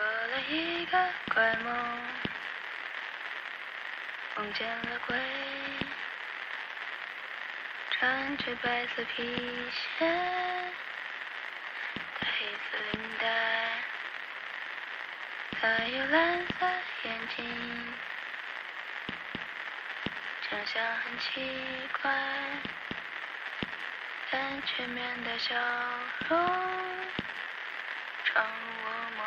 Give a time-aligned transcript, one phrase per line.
[0.00, 0.96] 做了一个
[1.34, 1.74] 怪梦，
[4.34, 5.14] 梦见了鬼，
[7.90, 9.36] 穿着白色皮
[9.98, 10.06] 鞋，
[12.18, 13.26] 戴黑色领带，
[15.60, 16.66] 他有蓝色
[17.02, 17.94] 眼睛，
[20.48, 22.10] 长相很奇怪，
[24.30, 25.54] 但却面带笑
[26.26, 26.38] 容，
[28.40, 28.88] 闯入我
[29.18, 29.20] 梦。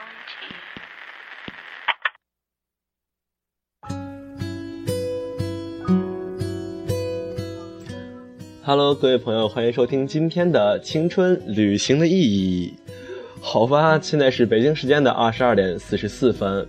[8.64, 12.74] Hello，各位朋友，欢迎收听今天的《青春旅行的意义》。
[13.40, 16.68] 好吧，现在是北京时间的二十二点四十四分。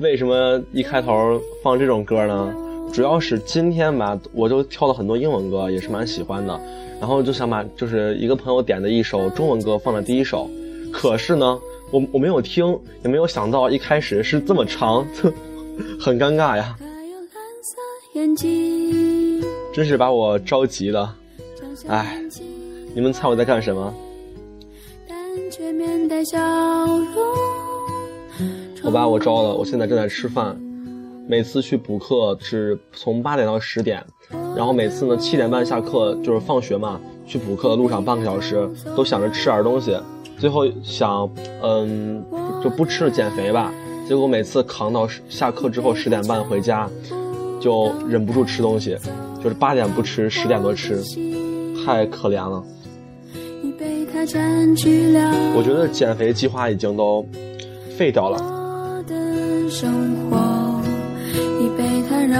[0.00, 2.54] 为什么一开头放这种歌呢？
[2.90, 6.58] 主要是今天吧，我就挑了很多英文歌，也是蛮喜欢的。
[6.98, 10.48] 然后就想把就是一个朋友点的一首中文歌放在第一首。
[10.92, 11.58] 可是呢，
[11.90, 15.06] 我我没有听，也没有想到一开始是这么长，
[16.00, 16.76] 很尴尬呀，
[19.72, 21.14] 真是把我着急了。
[21.88, 22.20] 哎
[22.94, 23.94] 你们猜我在干什么？
[25.08, 25.16] 但
[25.50, 26.38] 却面带笑
[26.86, 27.14] 容。
[28.82, 30.60] 好吧，我招了，我现在正在吃饭。
[31.28, 34.04] 每次去补课是从八点到十点，
[34.56, 39.96] 然后每次呢七点半下课就是放学嘛，去补课的路上半个小时，都想着吃点东西，
[40.40, 41.30] 最后想
[41.62, 42.24] 嗯
[42.64, 43.70] 就不吃了减肥吧，
[44.08, 46.88] 结果每次扛到下课之后十点半回家，
[47.60, 48.96] 就忍不住吃东西，
[49.42, 50.98] 就是八点不吃，十点多吃，
[51.84, 52.64] 太可怜了。
[55.54, 57.24] 我觉得减肥计划已经都
[57.96, 58.38] 废掉了。
[58.42, 59.92] 我的生
[60.30, 60.82] 活，
[61.60, 62.38] 已被他扰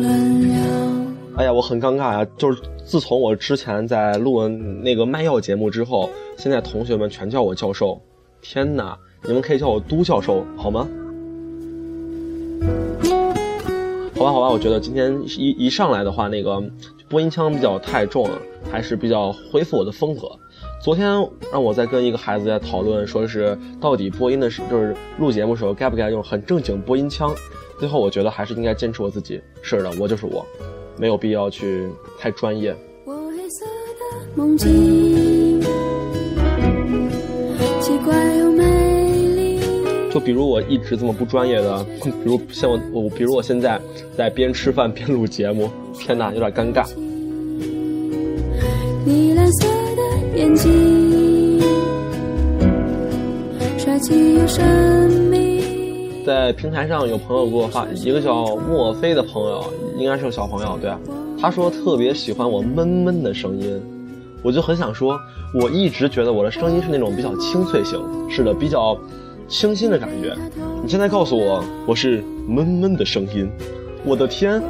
[0.00, 0.54] 乱了。
[1.36, 2.26] 哎呀，我很尴尬呀！
[2.36, 8.00] 就是自从我之前在录完那个卖药节目之后，现在同学们全叫我教授。
[8.42, 10.88] 天哪，你们可以叫我都教授好吗？
[14.16, 16.62] 好吧，好吧，我觉得今天一一上来的话，那个
[17.08, 18.38] 播音腔比较太重了，
[18.70, 20.28] 还是比较恢复我的风格。
[20.82, 21.06] 昨天
[21.50, 27.34] 让我在跟一个孩子在讨论，说是到底播音的时就是录节目的时候该不该用很正经播音腔。
[27.78, 29.40] 最后我觉得还是应该坚持我自己。
[29.62, 30.46] 是的，我就是我，
[30.96, 32.74] 没有必要去太专业。
[33.04, 35.33] 我黑色的梦境，
[40.14, 43.80] 就比如我一直这么不专业的，比如像我我，比如我现在
[44.16, 46.88] 在边吃饭边录节目，天哪，有点尴尬。
[49.04, 51.60] 你蓝色的眼睛，
[53.76, 55.60] 帅气又神秘。
[56.24, 59.64] 在平台上有朋友给我发一个叫墨菲的朋友，
[59.98, 60.96] 应该是个小朋友，对啊，
[61.40, 63.82] 他说特别喜欢我闷闷的声音，
[64.44, 65.18] 我就很想说，
[65.60, 68.96] 我一直觉得我的声音是那种比较清脆型，是的，比较
[69.48, 70.34] 清新的感觉。
[70.82, 73.50] 你现在告诉我我是闷闷的声音，
[74.04, 74.62] 我的天，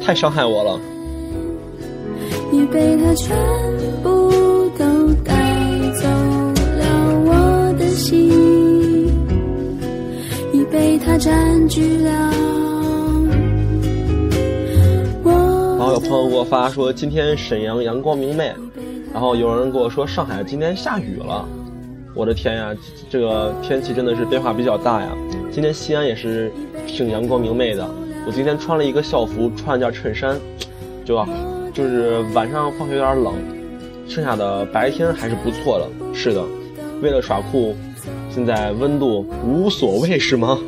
[0.00, 0.80] 太伤害我了。
[2.50, 3.36] 你被他全
[4.02, 4.30] 部
[4.78, 5.32] 都带
[5.94, 9.06] 走了我的心，
[10.52, 12.32] 已被他占据了。
[15.76, 18.52] 然后有朋友给我发说今天沈阳阳光明媚，
[19.12, 21.46] 然后有人跟我说上海今天下雨了，
[22.14, 22.74] 我的天呀，
[23.10, 25.08] 这个天气真的是变化比较大呀。
[25.50, 26.52] 今天西安也是
[26.86, 27.88] 挺阳光明媚的，
[28.24, 30.38] 我今天穿了一个校服，穿了件衬衫，
[31.04, 31.28] 就啊，
[31.72, 33.34] 就是晚上放学有点冷，
[34.08, 36.14] 剩下的白天还是不错的。
[36.14, 36.44] 是的，
[37.02, 37.74] 为了耍酷，
[38.30, 40.58] 现在温度无所谓是吗？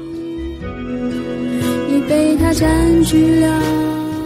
[1.89, 3.63] 已被他占据了。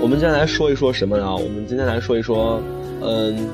[0.01, 1.35] 我们今天来说一说什么呢？
[1.35, 2.63] 我们今天来说一说，
[3.03, 3.47] 嗯，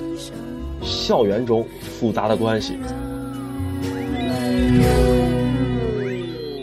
[0.82, 1.66] 校园中
[1.98, 2.78] 复杂的关系。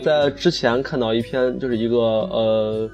[0.02, 2.90] 在之前看到一篇，就是一个呃，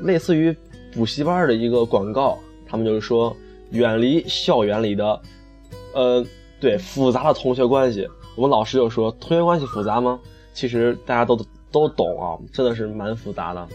[0.00, 0.56] 类似于
[0.94, 3.36] 补习班的一个广告，他们就是说，
[3.70, 5.20] 远离校园里的，
[5.92, 6.24] 呃，
[6.58, 8.08] 对复杂的同学关系。
[8.36, 10.18] 我们老师就说，同学关系复杂吗？
[10.54, 11.38] 其实大家都
[11.70, 13.68] 都懂啊，真的是蛮复杂的。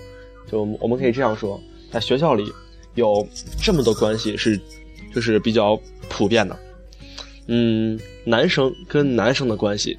[0.51, 1.59] 就我们可以这样说，
[1.91, 2.51] 在学校里
[2.95, 3.25] 有
[3.61, 4.59] 这么多关系是，
[5.13, 5.79] 就是比较
[6.09, 6.57] 普遍的。
[7.47, 9.97] 嗯，男生跟男生的关系，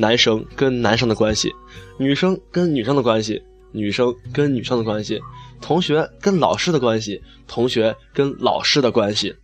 [0.00, 1.52] 男生跟男生的关系，
[1.98, 3.42] 女生跟女生的关系，
[3.72, 5.20] 女生跟女生的关系，
[5.60, 9.34] 同学跟老师的关系，同学跟老师的关系。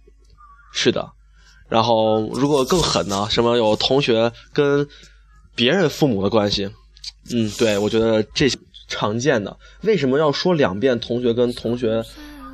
[0.72, 1.10] 是的，
[1.68, 4.86] 然后如果更狠呢，什么有同学跟
[5.54, 6.68] 别人父母的关系？
[7.32, 8.46] 嗯，对，我觉得这
[8.88, 9.56] 常见的。
[9.82, 12.04] 为什么要说两遍同学跟同学，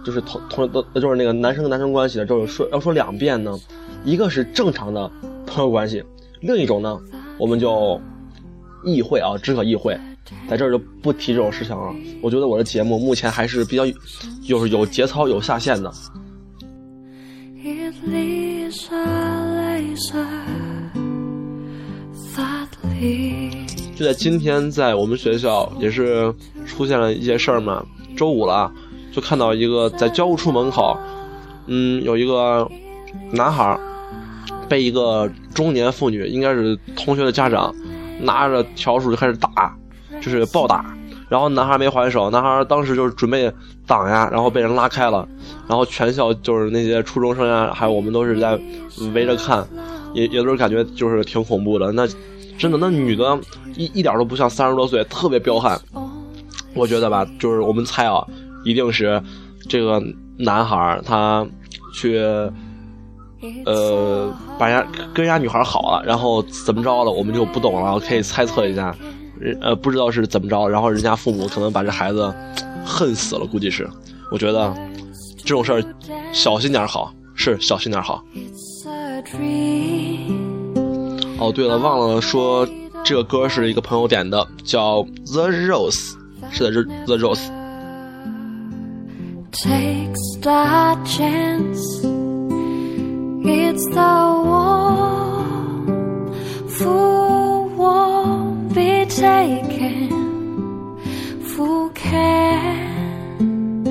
[0.05, 3.59] 就是同同呃就是那个男生跟男生关系的，就是说要说两遍呢？
[4.05, 5.11] 一个是正常的
[5.47, 6.03] 朋友关系，
[6.41, 7.01] 另一种呢，
[7.39, 8.01] 我们就
[8.85, 9.99] 意会啊，只可意会，
[10.49, 11.95] 在这儿就不提这种事情了。
[12.23, 13.85] 我觉得我的节目目前还是比较，
[14.47, 15.93] 就是有节操、有下限的。
[23.95, 26.33] 就在今天，在我们学校也是
[26.67, 27.85] 出现了一些事儿嘛。
[28.17, 28.73] 周五了，
[29.13, 30.97] 就看到一个在教务处门口，
[31.67, 32.69] 嗯，有一个
[33.33, 33.81] 男孩儿
[34.73, 37.75] 被一个中年妇女，应该是同学的家长，
[38.23, 39.77] 拿着笤帚就开始打，
[40.23, 40.97] 就是暴打。
[41.29, 43.53] 然后男孩没还手，男孩当时就是准备
[43.87, 45.29] 挡呀，然后被人拉开了，
[45.69, 48.59] 然后全校就是那些初中生呀，还有我们都是在
[49.13, 49.63] 围着看，
[50.15, 51.93] 也也都是感觉就是挺恐怖的。
[51.93, 52.09] 那
[52.57, 53.39] 真的，那女的
[53.77, 55.79] 一一点都不像三十多岁，特别彪悍。
[56.73, 58.27] 我觉得吧，就是我们猜啊，
[58.65, 59.23] 一定是
[59.69, 60.03] 这个
[60.39, 61.47] 男孩他
[61.93, 62.19] 去
[63.67, 68.95] 呃把人家跟人家女孩好了，然后怎么着了，我们就不懂了，可以猜测一下。
[69.61, 72.33] 呃，不知道是怎么着，然后人家父母可能把这孩子
[72.85, 73.89] 恨死了，估计是。
[74.31, 74.73] 我觉得
[75.39, 75.83] 这种事儿
[76.33, 78.23] 小心点好，是小心点好。
[79.35, 80.27] A.
[81.39, 82.69] 哦，对了，忘了说，
[83.03, 85.03] 这个歌是一个朋友点的，叫
[85.33, 86.15] The Rose，
[86.51, 87.49] 是的，The The Rose。
[89.53, 92.12] takes the chance.
[93.45, 95.33] It's the one
[96.79, 100.11] who won't be taken,
[101.45, 103.83] for can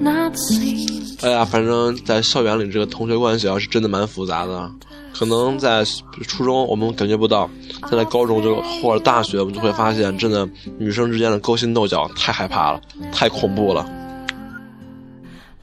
[0.00, 0.88] not see.
[1.22, 4.70] 哎呀，反正在校园里这个同学关系啊，是真的蛮复杂的。
[5.12, 5.84] 可能在
[6.26, 7.50] 初中我们感觉不到，
[7.82, 10.48] 但在高中就或者大学，我们就会发现，真的
[10.78, 12.80] 女生之间的勾心斗角太害怕了，
[13.12, 13.86] 太恐怖了。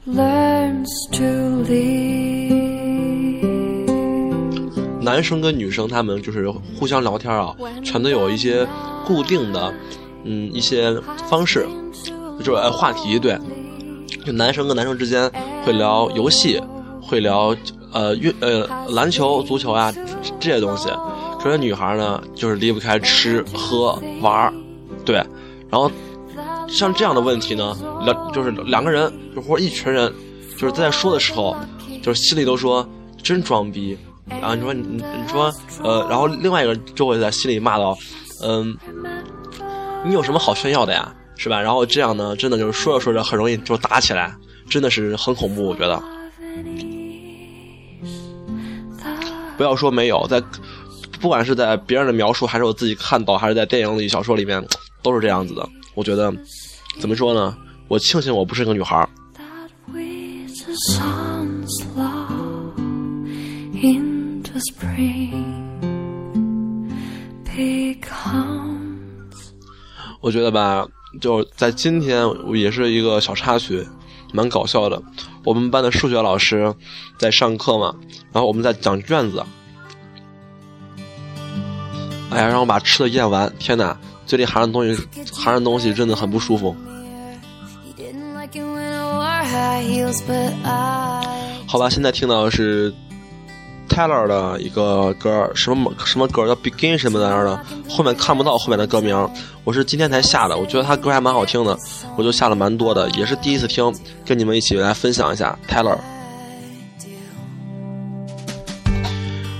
[0.06, 2.47] Learns to leave.
[5.00, 7.54] 男生跟女生他们就是互相聊天啊，
[7.84, 8.66] 全都有一些
[9.06, 9.72] 固定的，
[10.24, 10.92] 嗯，一些
[11.28, 11.66] 方式，
[12.38, 13.38] 就是呃话题，对，
[14.24, 15.30] 就男生跟男生之间
[15.64, 16.60] 会聊游戏，
[17.00, 17.56] 会聊
[17.92, 19.94] 呃运呃篮球、足球啊、
[20.40, 20.88] 这些东西。
[21.40, 24.52] 可是女孩呢，就是离不开吃喝玩儿，
[25.04, 25.16] 对，
[25.70, 25.88] 然后
[26.66, 30.12] 像这样的问题呢，两就是两个人，就或者一群人，
[30.56, 31.56] 就是在说的时候，
[32.02, 32.86] 就是心里都说
[33.22, 33.96] 真装逼。
[34.28, 35.52] 然后你说你你说
[35.82, 37.96] 呃，然后另外一个就会在心里骂到，
[38.42, 38.76] 嗯，
[40.04, 41.60] 你有什么好炫耀的呀，是吧？
[41.60, 44.34] 然后这样呢，真的就是说着说着很容易就打起来，
[44.68, 46.02] 真的是很恐怖，我觉得。
[49.56, 50.40] 不要说没有，在
[51.20, 54.64] 不管是在别人的描述，还是我自己看到，还是在电影里、小说里面，
[55.02, 55.68] 都是这样子的。
[55.94, 56.32] 我觉得
[57.00, 57.56] 怎么说呢？
[57.88, 59.08] 我庆幸我不是个女孩儿。
[64.58, 65.44] The spring
[67.44, 68.74] becomes
[70.20, 70.84] 我觉得吧，
[71.20, 73.86] 就在今天也是一个小插曲，
[74.32, 75.00] 蛮搞笑的。
[75.44, 76.74] 我们班的数学老师
[77.18, 77.94] 在上课嘛，
[78.32, 79.44] 然后我们在讲卷子。
[82.30, 83.50] 哎呀，让我把吃的咽完！
[83.60, 83.96] 天哪，
[84.26, 85.00] 嘴里含着东西，
[85.32, 86.74] 含着东西真的很不舒服。
[91.66, 92.92] 好吧，现在听到的是
[93.98, 97.60] Taylor 的一个歌，什么什么歌叫 Begin 什么玩意儿的，
[97.90, 99.28] 后面看不到后面的歌名，
[99.64, 101.76] 我是今天才下的，我觉得他歌还蛮好听的，
[102.16, 103.92] 我就下了蛮多的，也是第一次听，
[104.24, 105.98] 跟你们一起来分享一下 Taylor。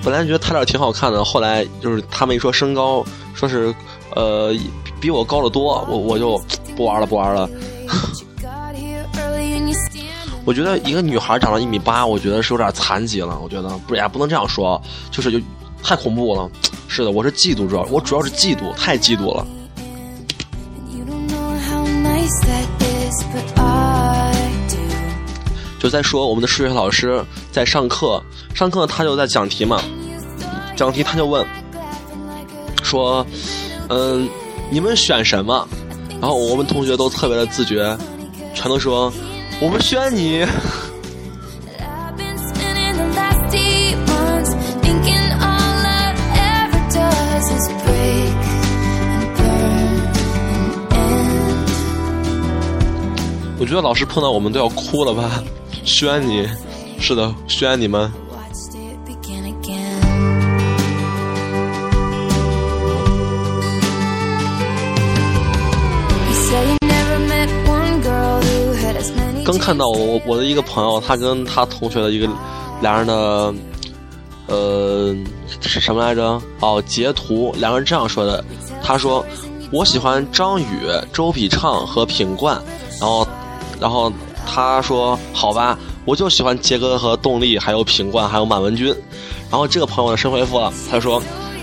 [0.05, 3.75] 本来觉得 Taylor 挺好看的，后来就是他们一说身高，说是
[4.15, 4.55] 呃
[5.01, 6.41] 比我高得多，我我就
[6.77, 7.51] 不玩了不玩了。
[10.49, 13.39] 我觉得一个女孩长到一米八，我觉得是有点残疾了。
[13.39, 15.41] 我觉得不也不能这样说，就是有
[15.83, 16.51] 太恐怖了。
[16.89, 19.47] 是的，我是嫉妒，主要我主要是嫉妒，太嫉妒了。
[25.79, 28.23] 就在说我们的数学老师在上课，
[28.55, 29.83] 上课他就在讲题嘛，
[30.75, 31.47] 讲题他就问
[32.83, 33.27] 说，
[33.91, 34.27] 嗯，
[34.71, 35.69] 你们选什么？
[36.23, 37.95] 然后我们同学都特别的自觉，
[38.55, 39.13] 全都说
[39.61, 40.47] 我们宣你。
[53.61, 55.43] 我觉得老师碰到我们都要哭了吧？
[55.85, 56.49] 宣你，
[57.01, 58.11] 是的，宣你们。
[69.49, 72.29] 刚看到我我的一个朋友，他跟他同学的一个
[72.83, 73.55] 俩人的，
[74.47, 75.17] 呃，
[75.63, 76.39] 是什么来着？
[76.61, 78.45] 哦，截图，两个人这样说的：
[78.83, 79.25] 他说
[79.73, 80.67] 我喜欢张宇、
[81.15, 82.63] 周笔畅和品冠，
[83.01, 83.27] 然后
[83.81, 84.13] 然后
[84.47, 88.95] 他说好吧，我就喜欢杰哥和动力，还有品冠，还有满文军。
[89.51, 91.23] 然后这个朋友的神回复了，他说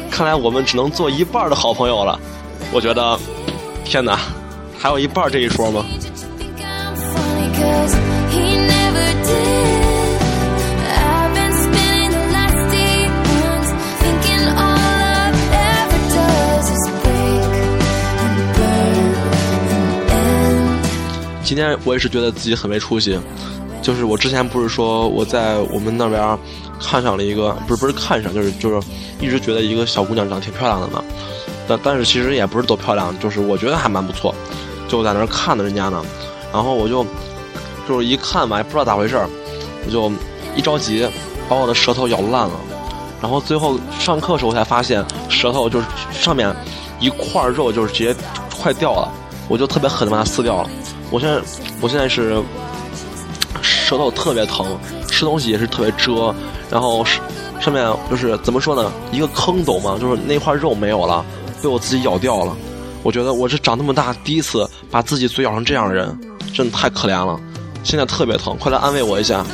[0.10, 2.20] 看来我们只能做一半的好朋友了。
[2.74, 3.16] 我觉得
[3.84, 4.18] 天哪，
[4.76, 5.86] 还有一半这一说吗？
[21.46, 23.20] 今天我也是觉得自己很没出息，
[23.80, 26.38] 就是我之前不是说我在我们那边
[26.80, 28.88] 看上了一个，不是不是看上，就是就是
[29.22, 31.04] 一直觉得一个小姑娘长得挺漂亮的嘛，
[31.68, 34.34] 但但是其实也不是多漂亮，就是我觉得还蛮不错，
[34.88, 36.04] 就在那看着人家呢，
[36.52, 37.06] 然后我就
[37.88, 39.24] 就是一看嘛，也不知道咋回事，
[39.86, 40.12] 我就
[40.56, 41.08] 一着急
[41.48, 42.60] 把我的舌头咬烂了，
[43.22, 46.52] 然后最后上课时候我才发现舌头就是上面
[47.00, 48.16] 一块肉就是直接
[48.60, 49.12] 快掉了，
[49.48, 50.70] 我就特别狠的把它撕掉了。
[51.12, 51.42] 我现在
[51.82, 52.42] 我现在是
[53.62, 54.66] 舌头特别疼，
[55.08, 56.34] 吃东西也是特别遮，
[56.70, 57.20] 然后是
[57.60, 59.98] 上面就是怎么说呢，一个坑懂吗？
[60.00, 61.24] 就是那块肉没有了，
[61.62, 62.56] 被我自己咬掉了。
[63.04, 66.20] 我觉得我是长那么大第一次把自己嘴咬成这样的人，
[66.54, 67.40] 真的太可怜了，
[67.84, 69.46] 现在特别疼，快来安慰我一下。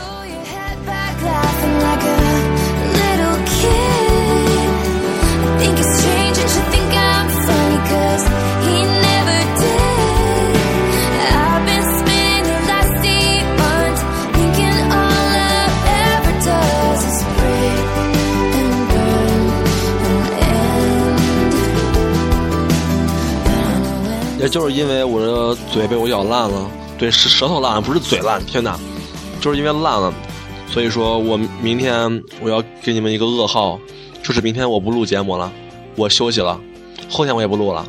[24.41, 26.67] 也就是因为我的嘴被我咬烂了，
[26.98, 28.75] 对，是舌头烂，不是嘴烂，天哪，
[29.39, 30.12] 就是因为烂了，
[30.67, 33.79] 所以说我明天我要给你们一个噩耗，
[34.24, 35.51] 就是明天我不录节目了，
[35.95, 36.60] 我休息了，
[37.07, 37.86] 后天我也不录了，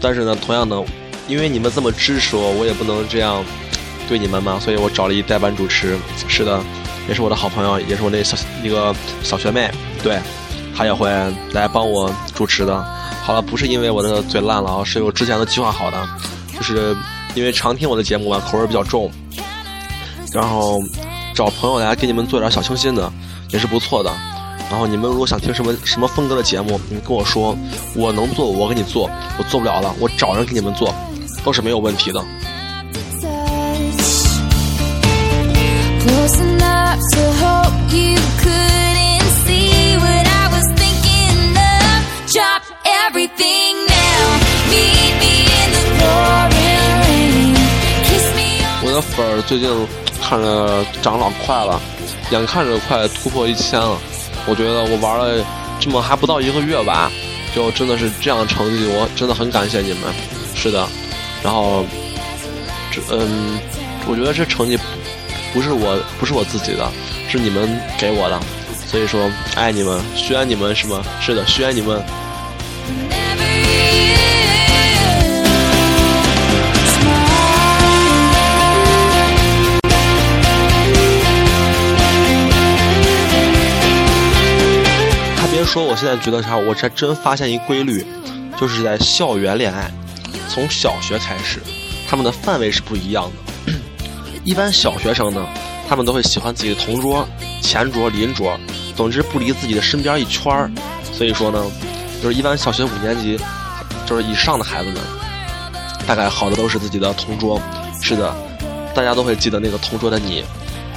[0.00, 0.82] 但是呢，同样的，
[1.28, 3.44] 因为你们这么支持我，我也不能这样
[4.08, 6.58] 对你们嘛，所以我找了一代班主持，是的，
[7.06, 8.34] 也是我的好朋友，也是我那小
[8.64, 9.70] 一个小学妹，
[10.02, 10.18] 对，
[10.74, 11.10] 她也会
[11.52, 13.01] 来帮我主持的。
[13.22, 16.08] 好了，不是因为我的嘴烂了啊，是有之前都计划好的，
[16.54, 16.94] 就是
[17.34, 19.10] 因为常听我的节目嘛，口味比较重，
[20.32, 20.80] 然后
[21.32, 23.10] 找朋友来给你们做点小清新的，
[23.50, 24.12] 也是不错的。
[24.68, 27.56] 然后你们如果想听什么什么风格的节目，你跟我说，
[27.94, 30.92] 我能做我给你做，我做不了了，我找人给你们做，
[31.44, 32.24] 都是没有问题的。
[49.14, 49.68] 粉儿最近
[50.20, 51.80] 看着涨老快了，
[52.30, 53.98] 眼看着快突破一千了。
[54.46, 55.44] 我觉得我玩了
[55.78, 57.10] 这么还不到一个月吧，
[57.54, 60.00] 就真的是这样的成绩，我真的很感谢你们。
[60.54, 60.88] 是的，
[61.42, 61.84] 然后
[62.90, 63.58] 这嗯，
[64.06, 64.78] 我觉得这成绩
[65.52, 66.90] 不是我不是我自己的，
[67.28, 68.40] 是你们给我的，
[68.86, 71.02] 所以说爱你们，需要你们是吗？
[71.20, 72.02] 是的，需要你们。
[85.72, 88.04] 说，我现在觉得啥，我才真发现一规律，
[88.60, 89.90] 就是在校园恋爱，
[90.46, 91.60] 从小学开始，
[92.06, 93.72] 他们的范围是不一样的。
[94.44, 95.42] 一般小学生呢，
[95.88, 97.26] 他们都会喜欢自己的同桌、
[97.62, 98.54] 前桌、邻桌，
[98.94, 100.70] 总之不离自己的身边一圈儿。
[101.10, 101.64] 所以说呢，
[102.22, 103.40] 就是一般小学五年级，
[104.04, 105.00] 就是以上的孩子们，
[106.06, 107.58] 大概好的都是自己的同桌。
[108.02, 108.30] 是的，
[108.94, 110.44] 大家都会记得那个同桌的你。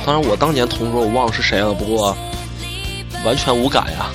[0.05, 2.13] 当然，我当年同桌我忘了是谁了，不过
[3.23, 4.11] 完全无感呀。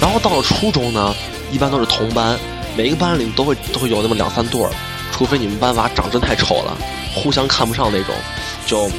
[0.00, 1.14] 然后到了初中呢，
[1.50, 2.38] 一般都是同班，
[2.76, 4.70] 每个班里都会都会有那么两三对儿，
[5.12, 6.76] 除非你们班娃长真太丑了，
[7.14, 8.14] 互相看不上那种，
[8.66, 8.90] 就，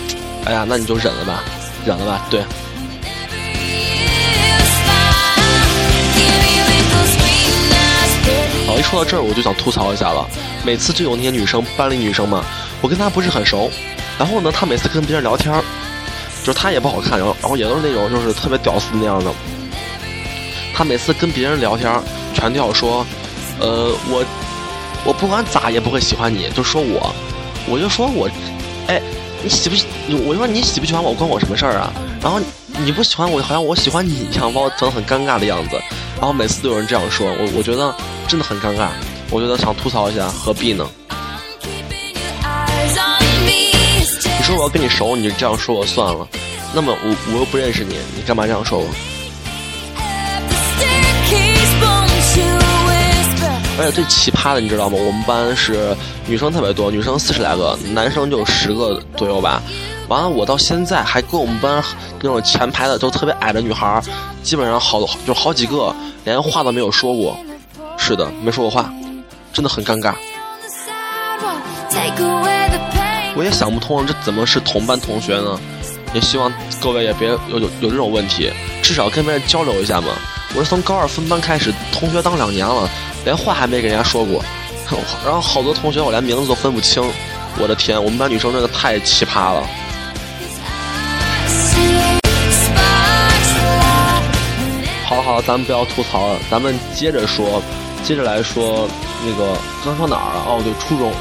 [0.45, 1.43] 哎呀，那你就忍了吧，
[1.85, 2.41] 忍了吧，对。
[8.67, 10.27] 好，一说到这儿，我就想吐槽一下了。
[10.63, 12.43] 每次就有那些女生，班里女生嘛，
[12.81, 13.71] 我跟她不是很熟，
[14.19, 15.51] 然后呢，她每次跟别人聊天，
[16.43, 19.33] 就是她也不好看，然后然后也都是那种就是特别屌丝那样的。
[20.79, 22.01] 他每次跟别人聊天儿，
[22.33, 23.05] 全都要说，
[23.59, 24.23] 呃，我
[25.03, 27.13] 我不管咋也不会喜欢你，就说我，
[27.67, 28.29] 我就说我，
[28.87, 29.01] 哎，
[29.43, 29.85] 你喜不喜？
[30.25, 31.91] 我就说你喜不喜欢我关我什么事儿啊？
[32.21, 32.39] 然后
[32.77, 35.75] 你不喜欢我，好像我喜欢你一样，把我整得很尴尬的样子。
[36.15, 37.93] 然后每次都有人这样说，我我觉得
[38.25, 38.87] 真的很尴尬。
[39.31, 40.89] 我觉得想吐槽一下，何必呢？
[43.43, 46.25] 你说我要跟你熟，你就这样说我算了。
[46.73, 48.87] 那么我我又不认识你，你干嘛这样说我？
[53.79, 54.97] 而且最奇葩的，你知道吗？
[54.99, 55.95] 我们班是
[56.27, 59.61] 女生特别多，女生四十来个，男生就十个左右吧。
[60.09, 61.81] 完了，我到现在还跟我们班
[62.21, 64.01] 那种前排的都特别矮的女孩，
[64.43, 65.95] 基本上好就好几个，
[66.25, 67.37] 连话都没有说过。
[67.97, 68.91] 是的，没说过话，
[69.53, 70.13] 真的很尴尬。
[73.35, 75.57] 我也想不通这怎么是同班同学呢？
[76.13, 78.51] 也希望各位也别有有有这种问题，
[78.83, 80.09] 至少跟别人交流一下嘛。
[80.55, 82.89] 我是从高二分班开始，同学当两年了，
[83.25, 84.43] 连话还没给人家说过，
[85.25, 87.03] 然后好多同学我连名字都分不清。
[87.59, 89.63] 我的天，我们班女生真的太奇葩了。
[95.05, 97.61] 好了好了，咱们不要吐槽了，咱们接着说，
[98.03, 98.87] 接着来说
[99.25, 100.43] 那个刚说哪儿了？
[100.47, 101.11] 哦，对，初中，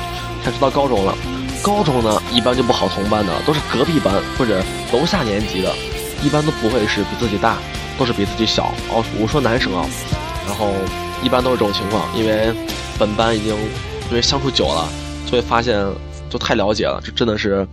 [0.44, 1.16] 开始到高中了。
[1.62, 4.62] 高中呢，一般就不好同班的，都是隔壁班或者
[4.92, 5.74] 楼下年级的，
[6.22, 7.56] 一般都不会是比自己大，
[7.98, 8.72] 都是比自己小。
[8.90, 9.84] 哦，我说男生啊，
[10.46, 10.74] 然后
[11.22, 12.52] 一般都是这种情况，因为
[12.98, 13.54] 本班已经
[14.08, 14.88] 因为相处久了，
[15.26, 15.84] 所以发现
[16.30, 17.66] 就太了解了，这真的是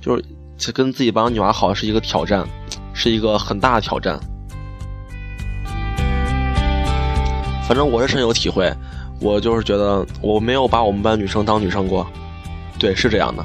[0.00, 0.20] 就
[0.58, 2.44] 是跟自己班女孩好是一个挑战，
[2.92, 4.18] 是一个很大的挑战。
[7.66, 8.70] 反正我是深有体会，
[9.20, 12.06] 我就是觉得我没有把我们班女生当女生过，
[12.78, 13.44] 对，是这样的。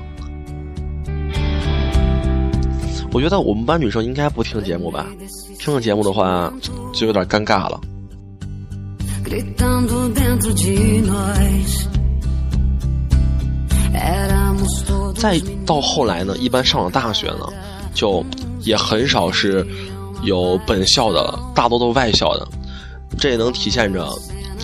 [3.13, 5.05] 我觉得我们班女生应该不听节目吧，
[5.57, 6.51] 听了节目的话
[6.93, 7.79] 就有点尴尬了。
[15.15, 17.47] 再到后来呢，一般上了大学呢，
[17.93, 18.23] 就
[18.61, 19.65] 也很少是
[20.21, 22.47] 有本校的了，大多都是外校的。
[23.17, 24.07] 这也能体现着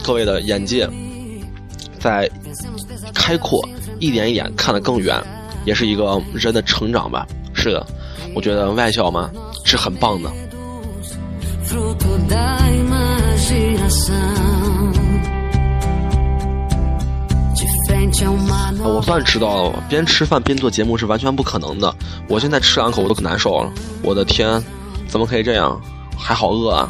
[0.03, 0.87] 各位的眼界
[1.99, 2.29] 在
[3.13, 3.67] 开阔，
[3.99, 5.19] 一点一点看得更远，
[5.65, 7.25] 也是一个人的成长吧。
[7.55, 7.85] 是的，
[8.35, 9.31] 我觉得外校嘛
[9.65, 10.31] 是很棒的。
[18.83, 21.93] 我算知道了，边吃饭边做节目是完全不可能的。
[22.27, 24.63] 我现在吃两口我都可难受了，我的天，
[25.07, 25.79] 怎么可以这样？
[26.17, 26.89] 还好饿啊！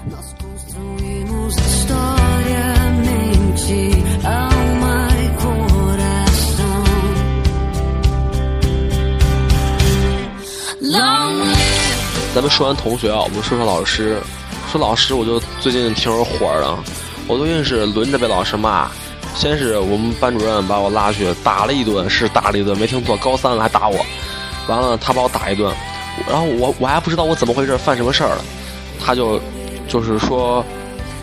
[12.35, 14.19] 咱们说完同学啊，我们说说老师。
[14.71, 16.75] 说老师，我就最近挺有火的，
[17.27, 18.89] 我最近是轮着被老师骂。
[19.35, 24.05] 先是我们班主任把我拉去打了一顿，是打了一顿，没听错，高三了还打我。
[24.67, 25.73] 完了，他把我打一顿，
[26.29, 28.45] 然后我我还不知道我怎么回事，犯什么事儿了。
[29.03, 29.39] 他就
[29.87, 30.63] 就是说，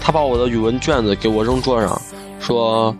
[0.00, 2.00] 他把我的语文卷子给我扔桌上，
[2.38, 2.94] 说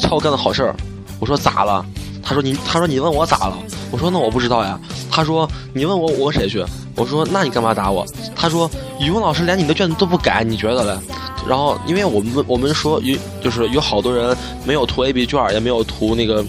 [0.00, 0.74] 操干的好事儿。
[1.20, 1.84] 我说咋了？
[2.22, 3.56] 他说你他说你问我咋了？
[3.92, 4.80] 我说那我不知道呀。
[5.10, 6.64] 他说你问我我谁去？
[6.96, 8.04] 我说那你干嘛打我？
[8.34, 8.68] 他说
[8.98, 11.00] 语文老师连你的卷子都不改，你觉得嘞？
[11.46, 16.44] 然后因为我们我们说有就是有好多人没有涂 A B 卷，也没有涂那个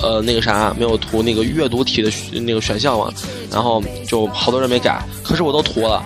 [0.00, 3.12] 呃那个啥，没有涂那个阅读题的那个选项嘛。
[3.50, 6.02] 然后就好多人没改，可是我都涂了。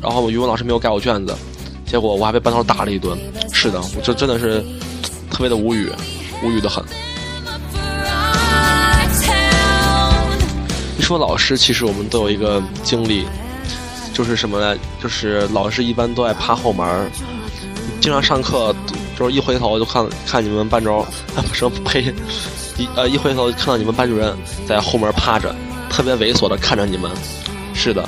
[0.00, 1.34] 然后我语文老师没有改我卷子，
[1.86, 3.16] 结果我还被班头打了一顿。
[3.52, 4.60] 是的，我这真的是
[5.30, 5.90] 特别的无语，
[6.42, 6.82] 无语的很。
[10.98, 13.24] 一说老师，其实我们都有一个经历，
[14.12, 14.76] 就是什么呢？
[15.02, 17.10] 就是老师一般都爱趴后门儿，
[18.02, 18.74] 经常上课
[19.16, 20.98] 就是一回头就看看你们班主，
[21.36, 22.12] 啊不是呸，
[22.76, 24.36] 一呃一回头看到你们班主任
[24.66, 25.54] 在后门趴着，
[25.88, 27.08] 特别猥琐的看着你们。
[27.74, 28.04] 是的，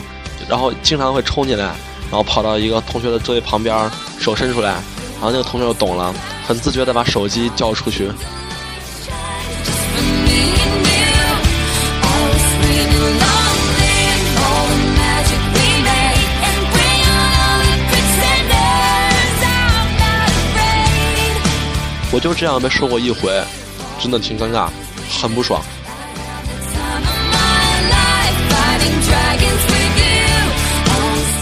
[0.48, 1.66] 然后经常会冲进来，
[2.10, 6.12] 然后跑到一个同学的座位旁边，手伸出来，然后那个同学就懂了，
[6.44, 8.10] 很自觉的把手机交出去。
[22.14, 23.42] 我就这样被说过一回，
[24.00, 24.68] 真的挺尴尬，
[25.20, 25.60] 很不爽。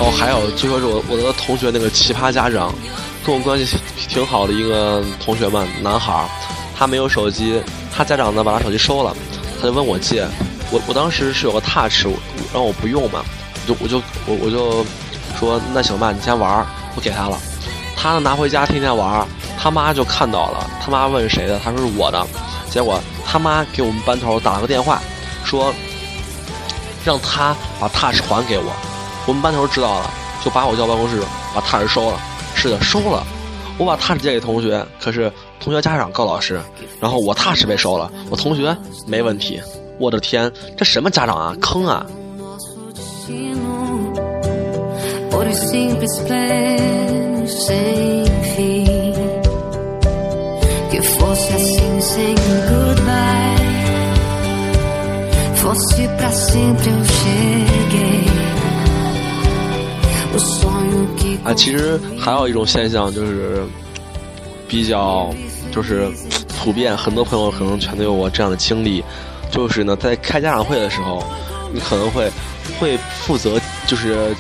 [0.01, 2.75] 哦，还有就说是我我的同学那个奇葩家长，
[3.23, 3.77] 跟我关系
[4.09, 6.27] 挺好的一个同学嘛，男孩，
[6.75, 7.63] 他没有手机，
[7.95, 9.15] 他家长呢把他手机收了，
[9.61, 10.27] 他就问我借，
[10.71, 12.15] 我我当时是有个 touch，我
[12.51, 13.23] 然后我不用嘛，
[13.69, 14.87] 就我就我我就
[15.39, 17.39] 说那行吧，你先玩，我给他了，
[18.03, 19.25] 他呢拿回家天天玩，
[19.57, 22.27] 他妈就看到了，他妈问谁的，他说是我的，
[22.69, 25.01] 结果他妈给我们班头打了个电话，
[25.45, 25.73] 说
[27.05, 28.65] 让他把 touch 还给我。
[29.25, 30.11] 我们班头知道了，
[30.45, 31.23] 就把我叫办公室，
[31.55, 32.19] 把 touch 收了。
[32.57, 33.25] 是的，收了。
[33.79, 36.61] 我把 touch 借给同学，可是同学家长告老师，
[37.01, 39.63] 然后我 touch 被收了，我同学没问题。
[40.01, 42.05] 我的天，这什么家长啊，坑啊！
[47.67, 48.85] safe
[50.91, 52.01] Che fosse assim
[52.69, 53.61] goodbye.
[55.55, 56.31] Fosse pra
[61.45, 63.65] 啊，其实还有一种现象就是，
[64.69, 65.35] 比较
[65.73, 66.09] 就是
[66.63, 69.03] 普遍，很多朋友可能全都有我这样的经历，
[69.51, 71.23] 就是呢，在开家长会的时候，
[71.73, 72.31] 你可能会
[72.79, 74.35] 会负责就是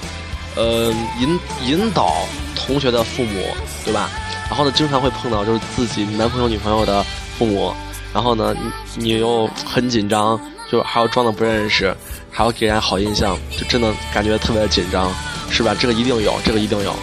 [0.56, 2.12] 呃引引导
[2.54, 3.46] 同学的父母，
[3.84, 4.10] 对吧？
[4.48, 7.02] 然后呢，经常会碰到就是自己男朋友女朋友的
[7.38, 7.72] 父母，
[8.12, 8.54] 然后呢，
[8.96, 10.38] 你你又很紧张，
[10.70, 11.94] 就还要装的不认识，
[12.30, 15.10] 还要给人家好印象，就真的感觉特别紧张，
[15.50, 15.74] 是吧？
[15.74, 16.94] 这个一定有，这个一定有。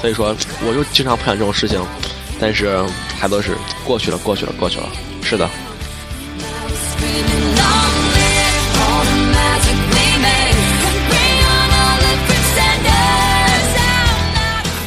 [0.00, 0.34] 所以说，
[0.66, 1.80] 我就经常碰见这种事情，
[2.40, 2.76] 但是
[3.18, 4.88] 还都是过去了，过去了，过去了。
[5.22, 5.48] 是的，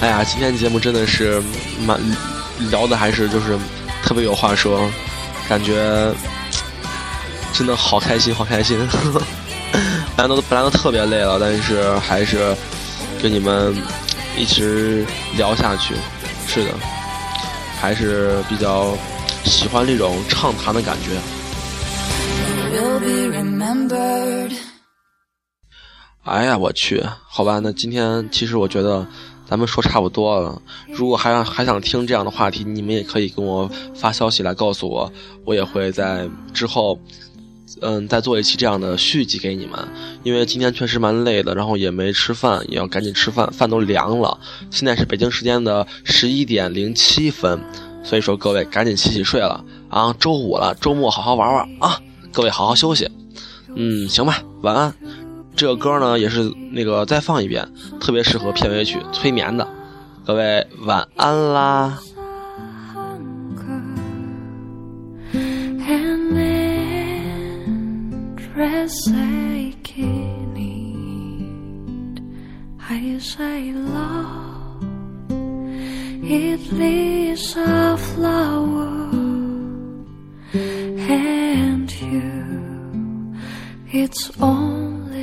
[0.10, 1.42] 呀，今天节目真的是
[1.86, 2.00] 蛮
[2.72, 3.58] 聊的，还是就是
[4.04, 4.90] 特别有话说，
[5.48, 6.14] 感觉
[7.54, 8.80] 真的好开心，好开心。
[10.16, 12.56] 本来都本来都特别累了，但是还是
[13.22, 13.76] 跟你们
[14.38, 15.06] 一直
[15.38, 15.96] 聊下去。
[16.48, 16.72] 是的，
[17.80, 18.98] 还是比较
[19.46, 21.20] 喜欢这种畅谈的感觉。
[26.24, 29.08] 哎呀，我去，好吧，那今天其实我觉得
[29.50, 30.62] 咱们说差不多了。
[30.94, 35.12] 如果还想还想听这样的话题，你们也可以跟我发消息来告诉我，
[35.44, 37.00] 我也会在之后，
[37.82, 39.80] 嗯，再做一期这样的续集给你们。
[40.22, 44.40] 因为今天确实蛮累的，然后也没吃饭，也要赶紧吃饭，饭都凉了。
[44.70, 47.60] 现在是北京时间的十一点零七分，
[48.04, 50.16] 所以说各位赶紧洗洗睡了啊！
[50.20, 52.00] 周五了，周末好好玩玩啊！
[52.32, 53.10] 各位好好休息。
[53.76, 54.94] 嗯，行吧，晚安。
[55.60, 57.68] 这个歌呢也是那个再放一遍，
[58.00, 59.68] 特别适合片尾曲催眠的，
[60.26, 62.00] 各位晚安啦。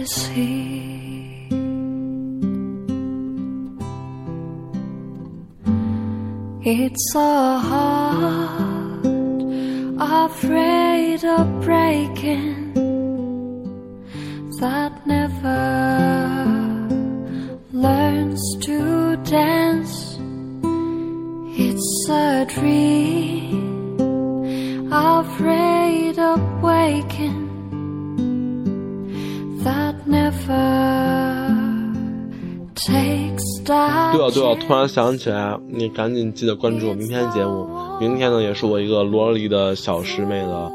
[0.07, 1.53] Only seed.
[6.65, 9.07] It's a heart
[9.99, 12.75] afraid of breaking
[14.61, 15.07] that
[34.37, 37.67] 对了，突然想起来，你赶紧记得关注我明天的节目。
[37.99, 40.71] 明天呢，也是我一个萝莉的小师妹的，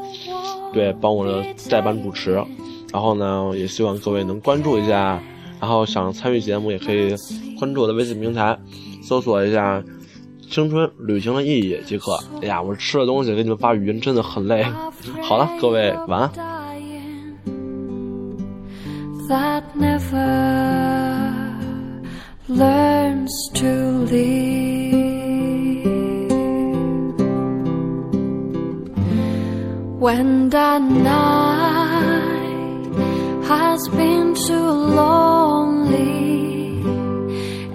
[0.73, 2.43] 对，帮我的代班主持。
[2.91, 5.21] 然后呢，也希望各位能关注一下。
[5.59, 7.13] 然后想参与节目，也可以
[7.59, 8.57] 关注我的微信平台，
[9.03, 9.83] 搜索一下
[10.49, 12.17] “青春旅行的意义”即可。
[12.41, 14.65] 哎呀，我吃了东西给你们发语音，真的很累。
[15.21, 16.31] 好了，各位晚安。
[22.51, 23.71] Learns to
[24.11, 24.71] leave.
[29.99, 32.11] When the night
[33.47, 36.81] has been too lonely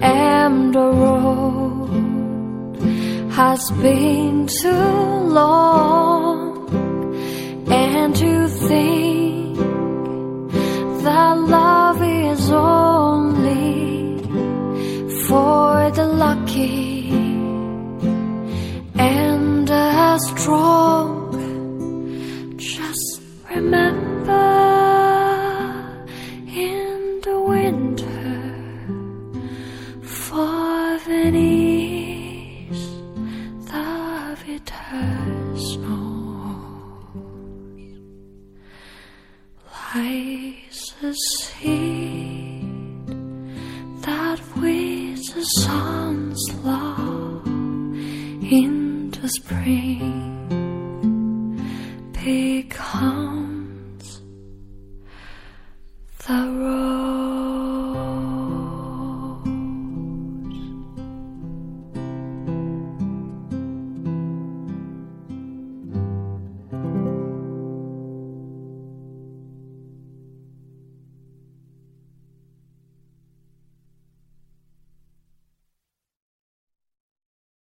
[0.01, 1.89] and the road
[3.31, 4.69] has been too
[5.39, 6.69] long,
[7.71, 9.57] and to think
[11.03, 12.86] that love is only
[15.27, 17.09] for the lucky
[18.95, 21.16] and the strong.